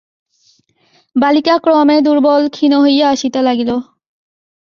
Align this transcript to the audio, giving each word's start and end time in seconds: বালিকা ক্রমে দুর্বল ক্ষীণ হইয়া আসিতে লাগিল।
বালিকা 1.15 1.55
ক্রমে 1.57 1.97
দুর্বল 2.01 2.43
ক্ষীণ 2.49 2.73
হইয়া 2.83 3.07
আসিতে 3.09 3.39
লাগিল। 3.47 3.69